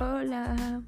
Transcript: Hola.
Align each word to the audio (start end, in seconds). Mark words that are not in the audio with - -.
Hola. 0.00 0.80